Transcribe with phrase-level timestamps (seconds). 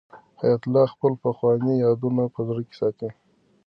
[0.41, 3.09] حیات الله خپل پخواني یادونه په زړه کې ساتي.